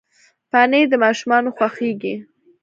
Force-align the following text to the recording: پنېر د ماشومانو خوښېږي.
پنېر 0.51 0.85
د 0.91 0.93
ماشومانو 1.03 1.49
خوښېږي. 1.57 2.15